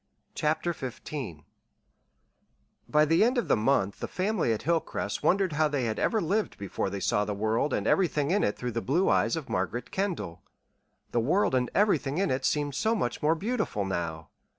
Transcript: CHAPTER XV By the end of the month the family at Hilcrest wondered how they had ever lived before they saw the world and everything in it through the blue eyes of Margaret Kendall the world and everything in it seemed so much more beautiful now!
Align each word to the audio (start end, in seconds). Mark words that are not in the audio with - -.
CHAPTER 0.33 0.73
XV 0.73 1.43
By 2.89 3.05
the 3.05 3.23
end 3.23 3.37
of 3.37 3.47
the 3.47 3.55
month 3.55 3.99
the 3.99 4.07
family 4.07 4.51
at 4.51 4.63
Hilcrest 4.63 5.21
wondered 5.21 5.53
how 5.53 5.67
they 5.67 5.83
had 5.83 5.99
ever 5.99 6.19
lived 6.19 6.57
before 6.57 6.89
they 6.89 6.99
saw 6.99 7.23
the 7.23 7.35
world 7.35 7.71
and 7.71 7.85
everything 7.85 8.31
in 8.31 8.43
it 8.43 8.57
through 8.57 8.71
the 8.71 8.81
blue 8.81 9.09
eyes 9.09 9.35
of 9.35 9.47
Margaret 9.47 9.91
Kendall 9.91 10.41
the 11.11 11.19
world 11.19 11.53
and 11.53 11.69
everything 11.75 12.17
in 12.17 12.31
it 12.31 12.45
seemed 12.45 12.73
so 12.73 12.95
much 12.95 13.21
more 13.21 13.35
beautiful 13.35 13.85
now! 13.85 14.29